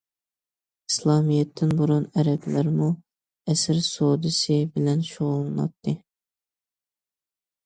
[0.91, 2.87] ئىسلامىيەتتىن بۇرۇن ئەرەبلەرمۇ
[3.53, 5.95] ئەسىر سودىسى بىلەن شۇغۇللىناتتى.